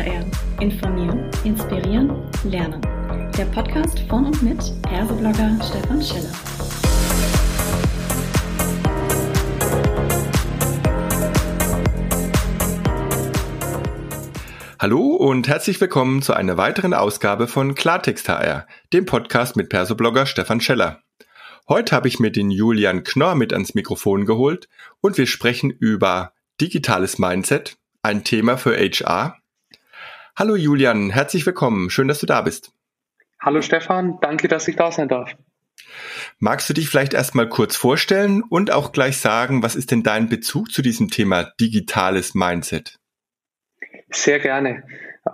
[0.00, 0.24] HR.
[0.60, 2.10] Informieren, inspirieren,
[2.44, 2.80] lernen.
[3.36, 6.32] Der Podcast von und mit Persoblogger Stefan Schiller.
[14.78, 20.24] Hallo und herzlich willkommen zu einer weiteren Ausgabe von Klartext HR, dem Podcast mit Persoblogger
[20.24, 21.02] Stefan Scheller.
[21.68, 24.70] Heute habe ich mir den Julian Knorr mit ans Mikrofon geholt
[25.02, 29.39] und wir sprechen über digitales Mindset, ein Thema für HR.
[30.40, 31.90] Hallo Julian, herzlich willkommen.
[31.90, 32.72] Schön, dass du da bist.
[33.42, 35.36] Hallo Stefan, danke, dass ich da sein darf.
[36.38, 40.30] Magst du dich vielleicht erstmal kurz vorstellen und auch gleich sagen, was ist denn dein
[40.30, 42.98] Bezug zu diesem Thema digitales Mindset?
[44.08, 44.84] Sehr gerne.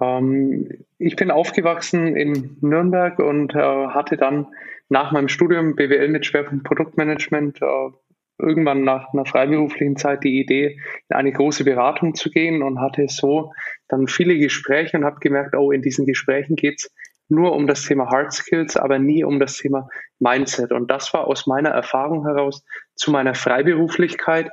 [0.00, 4.48] Ähm, ich bin aufgewachsen in Nürnberg und äh, hatte dann
[4.88, 7.90] nach meinem Studium BWL mit Schwerpunkt Produktmanagement äh,
[8.38, 13.06] irgendwann nach einer freiberuflichen Zeit die Idee, in eine große Beratung zu gehen und hatte
[13.08, 13.52] so
[13.88, 16.90] dann viele Gespräche und habe gemerkt, oh, in diesen Gesprächen geht's
[17.28, 20.72] nur um das Thema Hard Skills, aber nie um das Thema Mindset.
[20.72, 24.50] Und das war aus meiner Erfahrung heraus zu meiner Freiberuflichkeit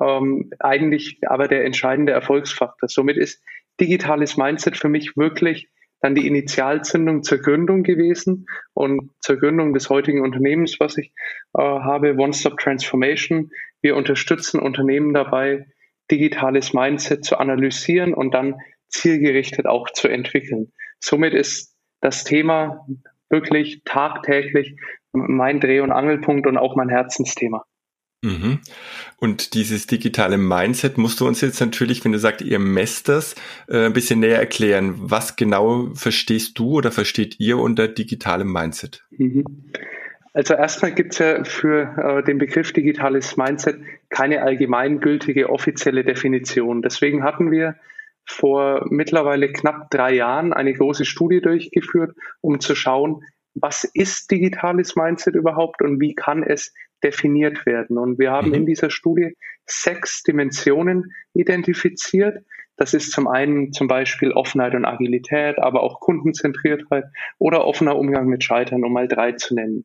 [0.00, 2.88] ähm, eigentlich aber der entscheidende Erfolgsfaktor.
[2.88, 3.42] Somit ist
[3.80, 5.68] digitales Mindset für mich wirklich
[6.00, 11.12] dann die Initialzündung zur Gründung gewesen und zur Gründung des heutigen Unternehmens, was ich
[11.54, 13.50] äh, habe, One Stop Transformation.
[13.80, 15.66] Wir unterstützen Unternehmen dabei,
[16.10, 18.56] digitales Mindset zu analysieren und dann
[18.88, 20.72] zielgerichtet auch zu entwickeln.
[21.00, 22.86] Somit ist das Thema
[23.28, 24.76] wirklich tagtäglich
[25.12, 27.64] mein Dreh- und Angelpunkt und auch mein Herzensthema.
[28.22, 28.60] Mhm.
[29.18, 33.34] Und dieses digitale Mindset musst du uns jetzt natürlich, wenn du sagst, ihr messt das,
[33.68, 34.94] äh, ein bisschen näher erklären.
[34.96, 39.04] Was genau verstehst du oder versteht ihr unter digitalem Mindset?
[39.10, 39.44] Mhm.
[40.32, 46.82] Also erstmal gibt es ja für äh, den Begriff digitales Mindset keine allgemeingültige offizielle Definition.
[46.82, 47.76] Deswegen hatten wir
[48.26, 53.22] vor mittlerweile knapp drei Jahren eine große Studie durchgeführt, um zu schauen,
[53.54, 57.98] was ist digitales Mindset überhaupt und wie kann es definiert werden.
[57.98, 58.54] Und wir haben mhm.
[58.54, 62.44] in dieser Studie sechs Dimensionen identifiziert.
[62.76, 67.04] Das ist zum einen zum Beispiel Offenheit und Agilität, aber auch Kundenzentriertheit
[67.38, 69.84] oder offener Umgang mit Scheitern, um mal drei zu nennen.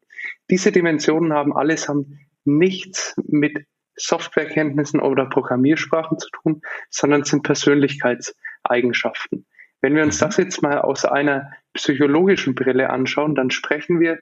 [0.49, 2.07] Diese Dimensionen haben allesamt
[2.43, 9.45] nichts mit Softwarekenntnissen oder Programmiersprachen zu tun, sondern sind Persönlichkeitseigenschaften.
[9.81, 10.25] Wenn wir uns mhm.
[10.25, 14.19] das jetzt mal aus einer psychologischen Brille anschauen, dann sprechen wir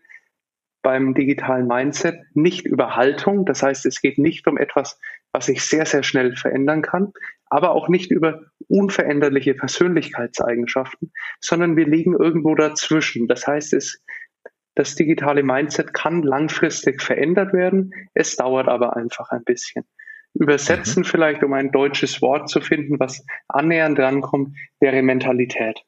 [0.82, 3.46] beim digitalen Mindset nicht über Haltung.
[3.46, 5.00] Das heißt, es geht nicht um etwas,
[5.32, 7.14] was ich sehr, sehr schnell verändern kann,
[7.50, 13.28] aber auch nicht über unveränderliche Persönlichkeitseigenschaften, sondern wir liegen irgendwo dazwischen.
[13.28, 14.04] Das heißt, es,
[14.76, 17.94] das digitale Mindset kann langfristig verändert werden.
[18.14, 19.86] Es dauert aber einfach ein bisschen.
[20.34, 21.06] Übersetzen mhm.
[21.06, 25.84] vielleicht, um ein deutsches Wort zu finden, was annähernd drankommt, wäre Mentalität.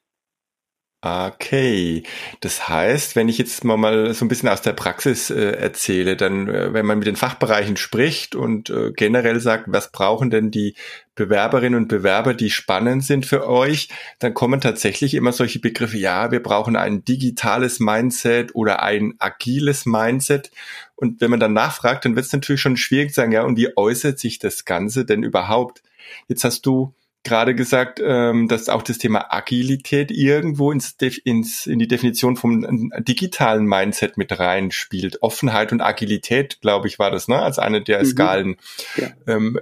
[1.04, 2.04] Okay,
[2.38, 6.16] das heißt, wenn ich jetzt mal, mal so ein bisschen aus der Praxis äh, erzähle,
[6.16, 10.52] dann, äh, wenn man mit den Fachbereichen spricht und äh, generell sagt, was brauchen denn
[10.52, 10.76] die
[11.16, 13.88] Bewerberinnen und Bewerber, die spannend sind für euch,
[14.20, 19.86] dann kommen tatsächlich immer solche Begriffe, ja, wir brauchen ein digitales Mindset oder ein agiles
[19.86, 20.52] Mindset.
[20.94, 23.56] Und wenn man dann nachfragt, dann wird es natürlich schon schwierig zu sagen, ja, und
[23.56, 25.82] wie äußert sich das Ganze denn überhaupt?
[26.28, 31.78] Jetzt hast du gerade gesagt, ähm, dass auch das Thema Agilität irgendwo ins, ins, in
[31.78, 35.22] die Definition vom digitalen Mindset mit reinspielt.
[35.22, 38.06] Offenheit und Agilität, glaube ich, war das, ne, als eine der mhm.
[38.06, 38.56] Skalen.
[38.96, 39.08] Ja.
[39.26, 39.58] Ähm,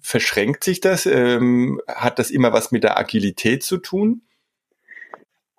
[0.00, 1.06] verschränkt sich das?
[1.06, 4.22] Ähm, hat das immer was mit der Agilität zu tun?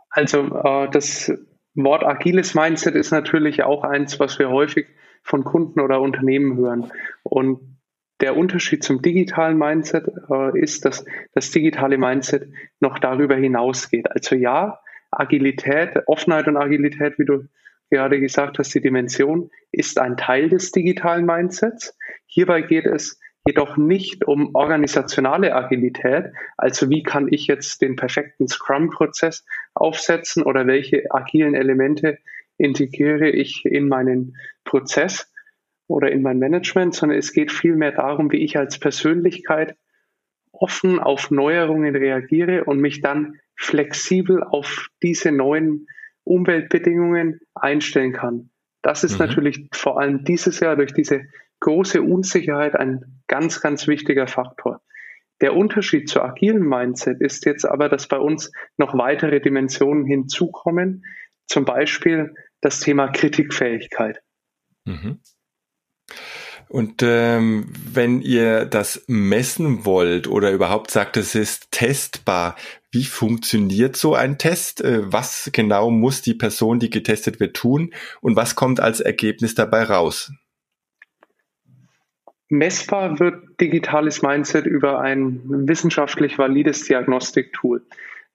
[0.10, 1.32] Also äh, das
[1.76, 4.88] Wort agiles Mindset ist natürlich auch eins, was wir häufig
[5.24, 6.92] von Kunden oder Unternehmen hören.
[7.24, 7.79] Und
[8.22, 12.50] der Unterschied zum digitalen Mindset äh, ist, dass das digitale Mindset
[12.80, 14.12] noch darüber hinausgeht.
[14.12, 14.80] Also ja,
[15.12, 17.46] Agilität, Offenheit und Agilität, wie du
[17.90, 21.98] gerade gesagt hast, die Dimension ist ein Teil des digitalen Mindsets.
[22.26, 26.26] Hierbei geht es jedoch nicht um organisationale Agilität,
[26.58, 32.20] also wie kann ich jetzt den perfekten Scrum-Prozess aufsetzen oder welche agilen Elemente
[32.58, 35.32] integriere ich in meinen Prozess,
[35.90, 39.76] oder in mein Management, sondern es geht vielmehr darum, wie ich als Persönlichkeit
[40.52, 45.88] offen auf Neuerungen reagiere und mich dann flexibel auf diese neuen
[46.24, 48.52] Umweltbedingungen einstellen kann.
[48.84, 49.26] Das ist mhm.
[49.26, 51.24] natürlich vor allem dieses Jahr durch diese
[51.60, 54.82] große Unsicherheit ein ganz, ganz wichtiger Faktor.
[55.42, 61.04] Der Unterschied zu agilen Mindset ist jetzt aber, dass bei uns noch weitere Dimensionen hinzukommen,
[61.48, 64.22] zum Beispiel das Thema Kritikfähigkeit.
[64.86, 65.20] Mhm.
[66.68, 72.56] Und ähm, wenn ihr das messen wollt oder überhaupt sagt, es ist testbar,
[72.92, 74.82] Wie funktioniert so ein Test?
[74.84, 77.94] Äh, was genau muss die Person, die getestet wird, tun?
[78.22, 80.32] Und was kommt als Ergebnis dabei raus?
[82.50, 87.86] Messbar wird digitales Mindset über ein wissenschaftlich valides Diagnostiktool.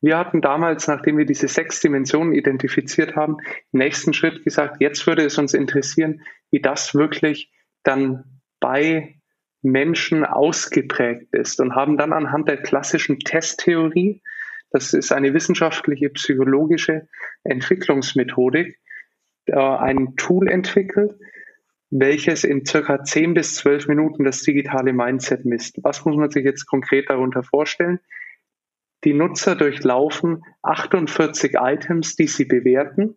[0.00, 3.38] Wir hatten damals, nachdem wir diese sechs Dimensionen identifiziert haben,
[3.72, 6.20] im nächsten Schritt gesagt, jetzt würde es uns interessieren,
[6.52, 7.50] wie das wirklich
[7.84, 9.16] dann bei
[9.62, 14.22] Menschen ausgeprägt ist und haben dann anhand der klassischen Testtheorie,
[14.70, 17.08] das ist eine wissenschaftliche psychologische
[17.44, 18.78] Entwicklungsmethodik,
[19.46, 21.18] äh, ein Tool entwickelt,
[21.90, 25.78] welches in circa 10 bis 12 Minuten das digitale Mindset misst.
[25.82, 28.00] Was muss man sich jetzt konkret darunter vorstellen?
[29.04, 33.16] Die Nutzer durchlaufen 48 Items, die sie bewerten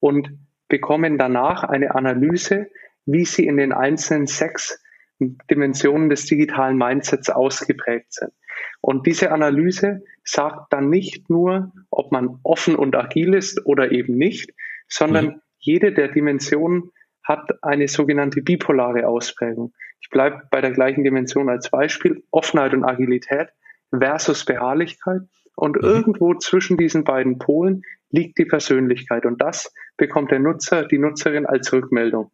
[0.00, 0.30] und
[0.68, 2.70] bekommen danach eine Analyse,
[3.08, 4.80] wie sie in den einzelnen sechs
[5.18, 8.32] Dimensionen des digitalen Mindsets ausgeprägt sind.
[8.80, 14.16] Und diese Analyse sagt dann nicht nur, ob man offen und agil ist oder eben
[14.16, 14.52] nicht,
[14.88, 15.40] sondern mhm.
[15.58, 16.90] jede der Dimensionen
[17.24, 19.72] hat eine sogenannte bipolare Ausprägung.
[20.00, 23.48] Ich bleibe bei der gleichen Dimension als Beispiel, Offenheit und Agilität
[23.90, 25.22] versus Beharrlichkeit.
[25.56, 25.82] Und mhm.
[25.82, 29.26] irgendwo zwischen diesen beiden Polen liegt die Persönlichkeit.
[29.26, 32.30] Und das bekommt der Nutzer, die Nutzerin als Rückmeldung.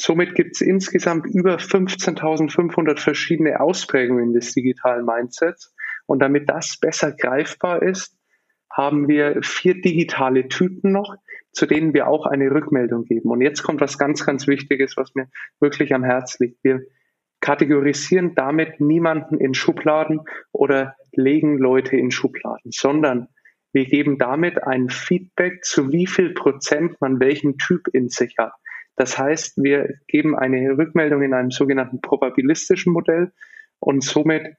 [0.00, 5.74] Somit gibt es insgesamt über 15.500 verschiedene Ausprägungen des digitalen Mindsets.
[6.06, 8.16] Und damit das besser greifbar ist,
[8.72, 11.16] haben wir vier digitale Typen noch,
[11.52, 13.28] zu denen wir auch eine Rückmeldung geben.
[13.28, 15.28] Und jetzt kommt was ganz, ganz Wichtiges, was mir
[15.60, 16.64] wirklich am Herz liegt.
[16.64, 16.80] Wir
[17.42, 23.28] kategorisieren damit niemanden in Schubladen oder legen Leute in Schubladen, sondern
[23.74, 28.54] wir geben damit ein Feedback, zu wie viel Prozent man welchen Typ in sich hat.
[28.96, 33.32] Das heißt, wir geben eine Rückmeldung in einem sogenannten probabilistischen Modell
[33.78, 34.56] und somit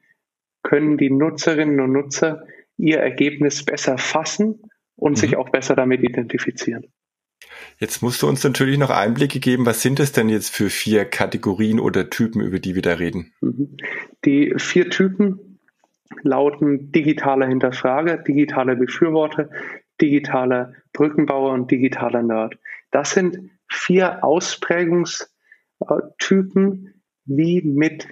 [0.64, 2.44] können die Nutzerinnen und Nutzer
[2.78, 4.62] ihr Ergebnis besser fassen
[4.96, 5.16] und mhm.
[5.16, 6.86] sich auch besser damit identifizieren.
[7.78, 11.06] Jetzt musst du uns natürlich noch Einblicke geben, was sind es denn jetzt für vier
[11.06, 13.34] Kategorien oder Typen, über die wir da reden?
[13.42, 13.78] Mhm.
[14.26, 15.60] Die vier Typen
[16.24, 19.50] lauten digitaler Hinterfrager, digitaler Befürworter,
[20.00, 22.56] digitaler Brückenbauer und digitaler Nerd.
[22.92, 28.08] Das sind vier Ausprägungstypen, wie mit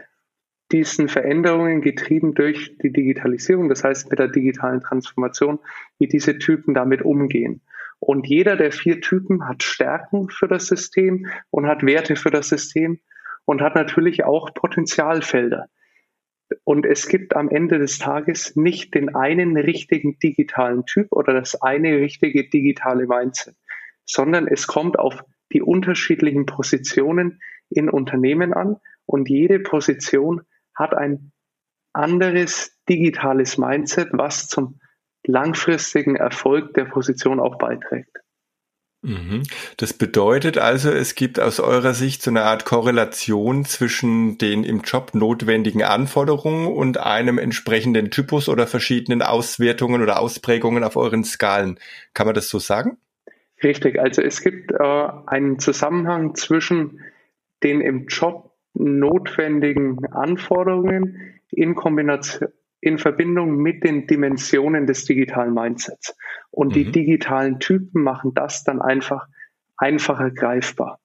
[0.71, 5.59] diesen Veränderungen getrieben durch die Digitalisierung, das heißt mit der digitalen Transformation,
[5.97, 7.61] wie diese Typen damit umgehen.
[7.99, 12.49] Und jeder der vier Typen hat Stärken für das System und hat Werte für das
[12.49, 12.99] System
[13.45, 15.65] und hat natürlich auch Potenzialfelder.
[16.63, 21.61] Und es gibt am Ende des Tages nicht den einen richtigen digitalen Typ oder das
[21.61, 23.55] eine richtige digitale Mindset,
[24.05, 25.23] sondern es kommt auf
[25.53, 30.41] die unterschiedlichen Positionen in Unternehmen an und jede Position
[30.75, 31.31] hat ein
[31.93, 34.79] anderes digitales Mindset, was zum
[35.25, 38.17] langfristigen Erfolg der Position auch beiträgt.
[39.01, 39.43] Mhm.
[39.77, 44.81] Das bedeutet also, es gibt aus eurer Sicht so eine Art Korrelation zwischen den im
[44.81, 51.79] Job notwendigen Anforderungen und einem entsprechenden Typus oder verschiedenen Auswertungen oder Ausprägungen auf euren Skalen.
[52.13, 52.97] Kann man das so sagen?
[53.63, 57.01] Richtig, also es gibt äh, einen Zusammenhang zwischen
[57.63, 62.49] den im Job notwendigen Anforderungen in Kombination
[62.81, 66.15] in Verbindung mit den Dimensionen des digitalen Mindsets.
[66.49, 66.73] Und mhm.
[66.73, 69.27] die digitalen Typen machen das dann einfach
[69.77, 70.99] einfacher greifbar.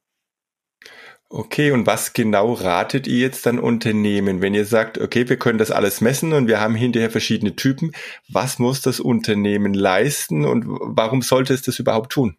[1.31, 5.59] Okay, und was genau ratet ihr jetzt dann Unternehmen, wenn ihr sagt, okay, wir können
[5.59, 7.91] das alles messen und wir haben hinterher verschiedene Typen,
[8.29, 12.37] was muss das Unternehmen leisten und warum sollte es das überhaupt tun?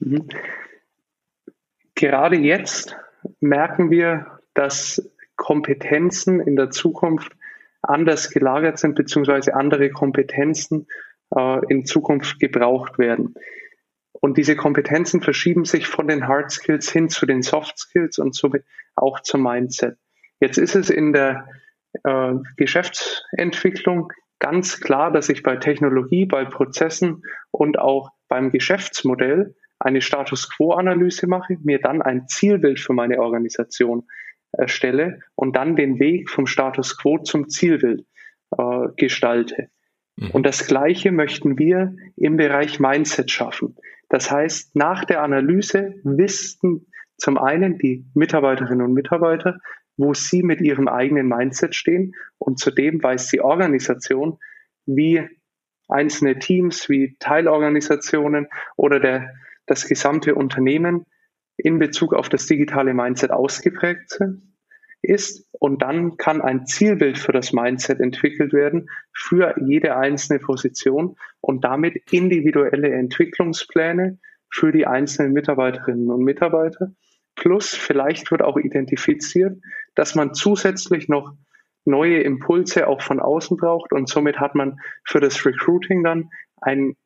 [0.00, 0.28] Mhm.
[1.94, 2.96] Gerade jetzt
[3.40, 7.32] merken wir, dass Kompetenzen in der Zukunft
[7.82, 10.86] anders gelagert sind, beziehungsweise andere Kompetenzen
[11.34, 13.34] äh, in Zukunft gebraucht werden.
[14.12, 18.34] Und diese Kompetenzen verschieben sich von den Hard Skills hin zu den Soft Skills und
[18.34, 18.64] somit
[18.96, 19.96] auch zum Mindset.
[20.40, 21.48] Jetzt ist es in der
[22.04, 30.02] äh, Geschäftsentwicklung ganz klar, dass ich bei Technologie, bei Prozessen und auch beim Geschäftsmodell eine
[30.02, 34.06] Status Quo-Analyse mache, mir dann ein Zielbild für meine Organisation
[34.52, 38.04] erstelle und dann den Weg vom Status Quo zum Zielbild
[38.56, 39.70] äh, gestalte.
[40.16, 40.30] Mhm.
[40.32, 43.76] Und das Gleiche möchten wir im Bereich Mindset schaffen.
[44.08, 49.58] Das heißt, nach der Analyse wissen zum einen die Mitarbeiterinnen und Mitarbeiter,
[49.96, 54.38] wo sie mit ihrem eigenen Mindset stehen und zudem weiß die Organisation,
[54.86, 55.22] wie
[55.88, 59.30] einzelne Teams, wie Teilorganisationen oder der
[59.70, 61.06] das gesamte Unternehmen
[61.56, 64.18] in Bezug auf das digitale Mindset ausgeprägt
[65.02, 71.16] ist und dann kann ein Zielbild für das Mindset entwickelt werden für jede einzelne Position
[71.40, 74.18] und damit individuelle Entwicklungspläne
[74.50, 76.92] für die einzelnen Mitarbeiterinnen und Mitarbeiter.
[77.36, 79.56] Plus vielleicht wird auch identifiziert,
[79.94, 81.32] dass man zusätzlich noch
[81.84, 86.96] neue Impulse auch von außen braucht und somit hat man für das Recruiting dann ein,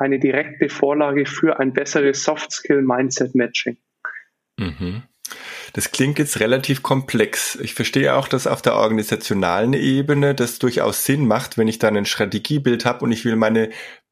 [0.00, 3.76] eine direkte Vorlage für ein besseres Soft Skill Mindset Matching.
[4.58, 5.02] Mhm.
[5.72, 7.56] Das klingt jetzt relativ komplex.
[7.56, 11.96] Ich verstehe auch, dass auf der organisationalen Ebene das durchaus Sinn macht, wenn ich dann
[11.96, 13.70] ein Strategiebild habe und ich will meine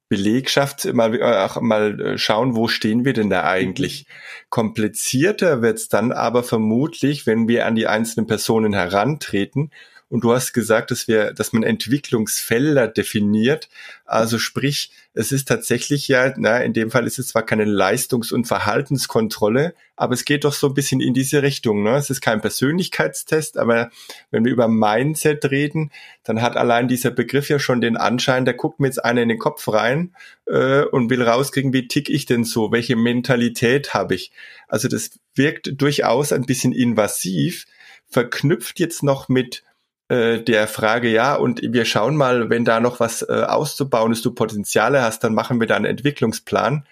[0.09, 4.07] Belegschaft mal, äh, auch mal äh, schauen, wo stehen wir denn da eigentlich.
[4.49, 9.71] Komplizierter wird's dann aber vermutlich, wenn wir an die einzelnen Personen herantreten
[10.11, 13.69] und du hast gesagt, dass wir, dass man Entwicklungsfelder definiert.
[14.07, 18.33] Also sprich, es ist tatsächlich ja, na, in dem Fall ist es zwar keine Leistungs-
[18.33, 21.83] und Verhaltenskontrolle, aber es geht doch so ein bisschen in diese Richtung.
[21.83, 21.97] Ne?
[21.97, 23.91] Es ist kein Persönlichkeitstest, aber
[24.31, 25.91] wenn wir über Mindset reden,
[26.25, 29.29] dann hat allein dieser Begriff ja schon den Anschein, da guckt mir jetzt einer in
[29.29, 30.15] den Kopf rein
[30.47, 34.33] äh, und will rauskriegen, wie tick ich denn so, welche Mentalität habe ich.
[34.69, 37.67] Also das wirkt durchaus ein bisschen invasiv,
[38.09, 39.65] verknüpft jetzt noch mit
[40.09, 44.25] äh, der Frage, ja, und wir schauen mal, wenn da noch was äh, auszubauen ist,
[44.25, 46.87] du Potenziale hast, dann machen wir da einen Entwicklungsplan.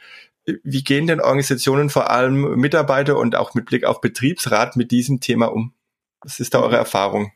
[0.62, 5.20] Wie gehen denn Organisationen, vor allem Mitarbeiter und auch mit Blick auf Betriebsrat mit diesem
[5.20, 5.72] Thema um?
[6.22, 7.32] Was ist da eure Erfahrung?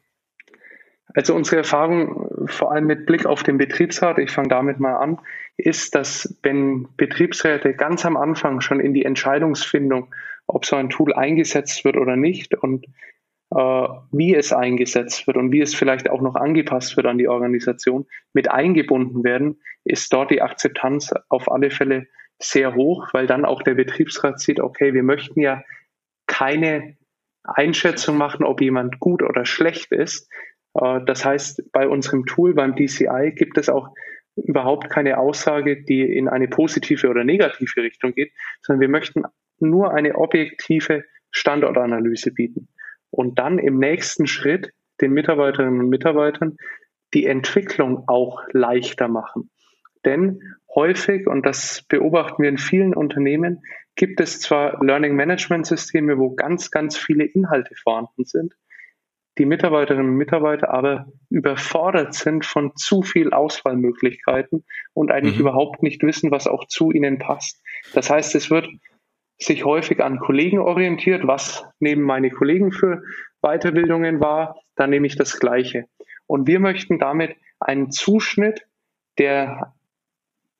[1.14, 5.18] Also unsere Erfahrung, vor allem mit Blick auf den Betriebsrat, ich fange damit mal an,
[5.56, 10.14] ist, dass wenn Betriebsräte ganz am Anfang schon in die Entscheidungsfindung,
[10.46, 12.86] ob so ein Tool eingesetzt wird oder nicht und
[13.50, 18.06] wie es eingesetzt wird und wie es vielleicht auch noch angepasst wird an die Organisation,
[18.32, 22.06] mit eingebunden werden, ist dort die Akzeptanz auf alle Fälle
[22.38, 25.62] sehr hoch, weil dann auch der Betriebsrat sieht, okay, wir möchten ja
[26.26, 26.96] keine
[27.42, 30.30] Einschätzung machen, ob jemand gut oder schlecht ist.
[30.74, 33.88] Äh, das heißt, bei unserem Tool, beim DCI, gibt es auch
[34.36, 39.24] überhaupt keine Aussage, die in eine positive oder negative Richtung geht, sondern wir möchten
[39.58, 42.68] nur eine objektive Standortanalyse bieten
[43.20, 44.72] und dann im nächsten Schritt
[45.02, 46.56] den Mitarbeiterinnen und Mitarbeitern
[47.12, 49.50] die Entwicklung auch leichter machen.
[50.06, 50.40] Denn
[50.74, 53.60] häufig, und das beobachten wir in vielen Unternehmen,
[53.94, 58.54] gibt es zwar Learning Management Systeme, wo ganz, ganz viele Inhalte vorhanden sind,
[59.36, 65.42] die Mitarbeiterinnen und Mitarbeiter aber überfordert sind von zu viel Auswahlmöglichkeiten und eigentlich mhm.
[65.42, 67.62] überhaupt nicht wissen, was auch zu ihnen passt.
[67.92, 68.66] Das heißt, es wird
[69.42, 71.26] sich häufig an Kollegen orientiert.
[71.26, 73.02] Was nehmen meine Kollegen für
[73.40, 74.56] Weiterbildungen wahr?
[74.76, 75.86] Dann nehme ich das Gleiche.
[76.26, 78.66] Und wir möchten damit einen Zuschnitt
[79.18, 79.74] der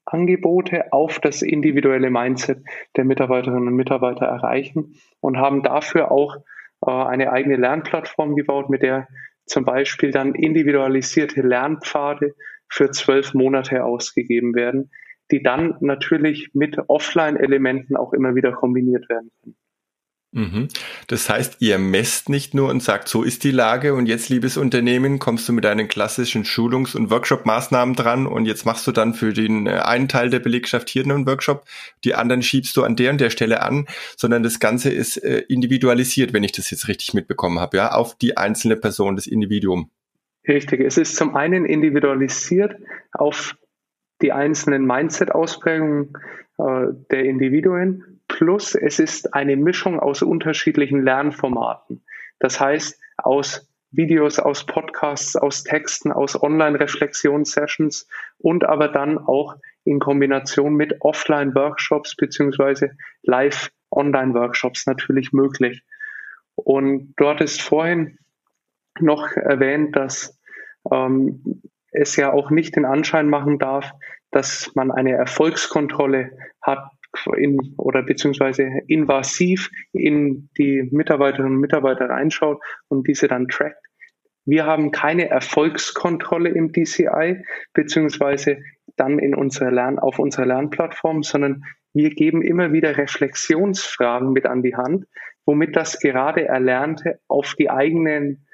[0.05, 2.65] Angebote auf das individuelle Mindset
[2.97, 6.37] der Mitarbeiterinnen und Mitarbeiter erreichen und haben dafür auch
[6.85, 9.07] äh, eine eigene Lernplattform gebaut, mit der
[9.47, 12.35] zum Beispiel dann individualisierte Lernpfade
[12.69, 14.91] für zwölf Monate ausgegeben werden,
[15.31, 19.57] die dann natürlich mit Offline-Elementen auch immer wieder kombiniert werden können.
[20.33, 20.69] Mhm.
[21.09, 24.57] Das heißt, ihr messt nicht nur und sagt, so ist die Lage und jetzt, liebes
[24.57, 29.15] Unternehmen, kommst du mit deinen klassischen Schulungs- und Workshop-Maßnahmen dran und jetzt machst du dann
[29.15, 31.65] für den äh, einen Teil der Belegschaft hier einen Workshop,
[32.05, 35.41] die anderen schiebst du an der und der Stelle an, sondern das Ganze ist äh,
[35.49, 39.91] individualisiert, wenn ich das jetzt richtig mitbekommen habe, ja, auf die einzelne Person, das Individuum.
[40.47, 42.77] Richtig, es ist zum einen individualisiert
[43.13, 43.57] auf
[44.23, 46.12] die einzelnen Mindset-Ausprägungen
[46.59, 48.21] äh, der Individuen.
[48.29, 52.03] Plus es ist eine Mischung aus unterschiedlichen Lernformaten.
[52.39, 58.09] Das heißt, aus Videos, aus Podcasts, aus Texten, aus Online-Reflexionssessions
[58.39, 65.83] und aber dann auch in Kombination mit Offline-Workshops beziehungsweise Live-Online-Workshops natürlich möglich.
[66.55, 68.19] Und dort ist vorhin
[69.00, 70.39] noch erwähnt, dass
[70.93, 71.62] ähm,
[71.93, 73.93] es ja auch nicht den Anschein machen darf,
[74.31, 76.31] dass man eine Erfolgskontrolle
[76.63, 76.91] hat
[77.37, 83.85] in, oder beziehungsweise invasiv in die Mitarbeiterinnen und Mitarbeiter reinschaut und diese dann trackt.
[84.47, 87.43] Wir haben keine Erfolgskontrolle im DCI,
[87.73, 88.59] beziehungsweise
[88.97, 94.63] dann in unserer Lern, auf unserer Lernplattform, sondern wir geben immer wieder Reflexionsfragen mit an
[94.63, 95.07] die Hand,
[95.45, 98.47] womit das gerade Erlernte auf die eigenen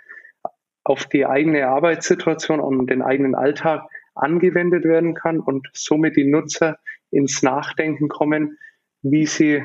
[0.86, 6.78] auf die eigene Arbeitssituation und den eigenen Alltag angewendet werden kann und somit die Nutzer
[7.10, 8.56] ins Nachdenken kommen,
[9.02, 9.64] wie sie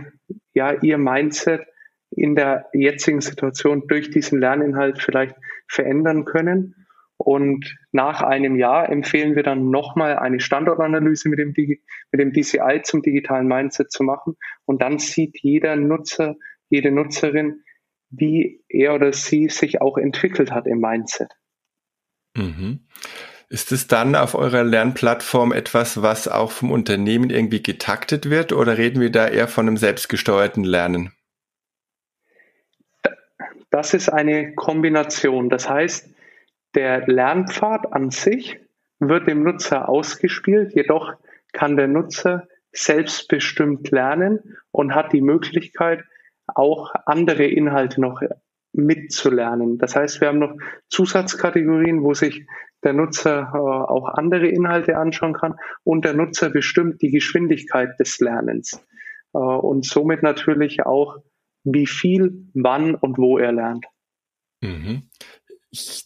[0.54, 1.62] ja ihr Mindset
[2.10, 5.36] in der jetzigen Situation durch diesen Lerninhalt vielleicht
[5.68, 6.88] verändern können.
[7.18, 12.82] Und nach einem Jahr empfehlen wir dann nochmal eine Standortanalyse mit dem, mit dem DCI
[12.82, 14.38] zum digitalen Mindset zu machen.
[14.66, 16.36] Und dann sieht jeder Nutzer,
[16.70, 17.62] jede Nutzerin,
[18.12, 21.30] wie er oder sie sich auch entwickelt hat im Mindset.
[22.36, 22.82] Mhm.
[23.50, 28.78] Ist es dann auf eurer Lernplattform etwas, was auch vom Unternehmen irgendwie getaktet wird oder
[28.78, 31.12] reden wir da eher von einem selbstgesteuerten Lernen?
[33.70, 35.50] Das ist eine Kombination.
[35.50, 36.10] Das heißt,
[36.76, 38.60] der Lernpfad an sich
[39.00, 41.14] wird dem Nutzer ausgespielt, jedoch
[41.52, 46.04] kann der Nutzer selbstbestimmt lernen und hat die Möglichkeit,
[46.56, 48.22] auch andere Inhalte noch
[48.74, 49.78] mitzulernen.
[49.78, 50.56] Das heißt, wir haben noch
[50.90, 52.46] Zusatzkategorien, wo sich
[52.84, 58.20] der Nutzer äh, auch andere Inhalte anschauen kann und der Nutzer bestimmt die Geschwindigkeit des
[58.20, 58.84] Lernens
[59.34, 61.18] äh, und somit natürlich auch,
[61.64, 63.86] wie viel, wann und wo er lernt.
[64.62, 65.04] Mhm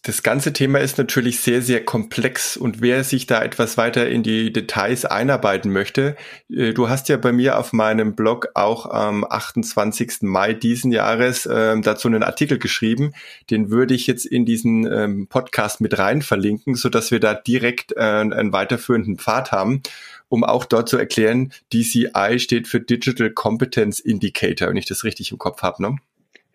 [0.03, 4.21] das ganze Thema ist natürlich sehr, sehr komplex und wer sich da etwas weiter in
[4.21, 6.15] die Details einarbeiten möchte,
[6.51, 10.21] äh, du hast ja bei mir auf meinem Blog auch am 28.
[10.21, 13.13] Mai diesen Jahres äh, dazu einen Artikel geschrieben,
[13.49, 17.33] den würde ich jetzt in diesen ähm, Podcast mit rein verlinken, so dass wir da
[17.33, 19.81] direkt äh, einen weiterführenden Pfad haben
[20.27, 25.31] um auch dort zu erklären, DCI steht für Digital Competence Indicator, wenn ich das richtig
[25.31, 25.97] im Kopf habe, ne?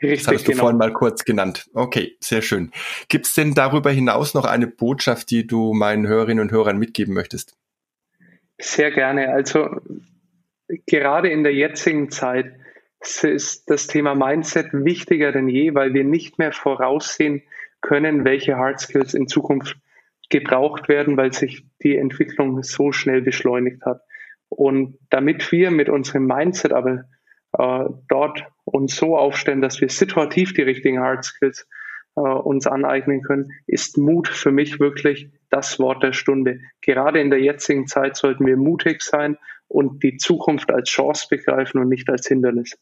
[0.02, 0.62] Richtig, das hast du genau.
[0.62, 1.68] vorhin mal kurz genannt.
[1.74, 2.72] Okay, sehr schön.
[3.08, 7.12] Gibt es denn darüber hinaus noch eine Botschaft, die du meinen Hörerinnen und Hörern mitgeben
[7.12, 7.56] möchtest?
[8.58, 9.30] Sehr gerne.
[9.30, 9.68] Also
[10.86, 12.54] gerade in der jetzigen Zeit
[13.00, 17.42] ist das Thema Mindset wichtiger denn je, weil wir nicht mehr voraussehen
[17.80, 19.76] können, welche Hard Skills in Zukunft
[20.28, 24.02] gebraucht werden, weil sich die Entwicklung so schnell beschleunigt hat.
[24.48, 27.04] Und damit wir mit unserem Mindset aber
[27.58, 31.66] äh, dort uns so aufstellen, dass wir situativ die richtigen Hard Skills
[32.16, 36.60] äh, uns aneignen können, ist Mut für mich wirklich das Wort der Stunde.
[36.80, 39.36] Gerade in der jetzigen Zeit sollten wir mutig sein
[39.68, 42.78] und die Zukunft als Chance begreifen und nicht als Hindernis.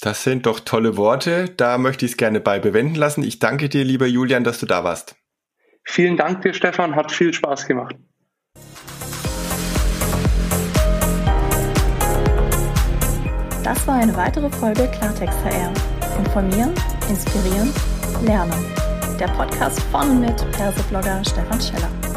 [0.00, 1.46] Das sind doch tolle Worte.
[1.56, 3.22] Da möchte ich es gerne bei bewenden lassen.
[3.22, 5.14] Ich danke dir, lieber Julian, dass du da warst.
[5.84, 6.96] Vielen Dank dir, Stefan.
[6.96, 7.96] Hat viel Spaß gemacht.
[13.62, 15.72] Das war eine weitere Folge Klartext HR.
[16.18, 16.74] Informieren,
[17.08, 17.72] inspirieren,
[18.22, 18.52] lernen.
[19.20, 22.11] Der Podcast von und mit Perseblogger Stefan Scheller.